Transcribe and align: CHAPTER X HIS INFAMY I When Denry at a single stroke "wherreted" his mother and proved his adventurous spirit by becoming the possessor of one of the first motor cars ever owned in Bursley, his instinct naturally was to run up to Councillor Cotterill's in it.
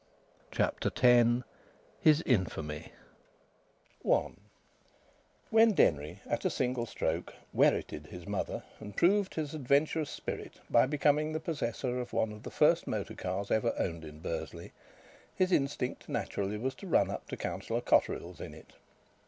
CHAPTER 0.49 0.89
X 0.99 1.43
HIS 1.99 2.21
INFAMY 2.23 2.91
I 4.03 4.27
When 5.51 5.73
Denry 5.73 6.21
at 6.25 6.43
a 6.43 6.49
single 6.49 6.87
stroke 6.87 7.35
"wherreted" 7.53 8.07
his 8.07 8.25
mother 8.25 8.63
and 8.79 8.97
proved 8.97 9.35
his 9.35 9.53
adventurous 9.53 10.09
spirit 10.09 10.59
by 10.71 10.87
becoming 10.87 11.33
the 11.33 11.39
possessor 11.39 11.99
of 11.99 12.13
one 12.13 12.31
of 12.31 12.41
the 12.41 12.49
first 12.49 12.87
motor 12.87 13.13
cars 13.13 13.51
ever 13.51 13.75
owned 13.77 14.03
in 14.03 14.21
Bursley, 14.21 14.71
his 15.35 15.51
instinct 15.51 16.09
naturally 16.09 16.57
was 16.57 16.73
to 16.81 16.87
run 16.87 17.11
up 17.11 17.27
to 17.29 17.37
Councillor 17.37 17.81
Cotterill's 17.81 18.41
in 18.41 18.55
it. 18.55 18.73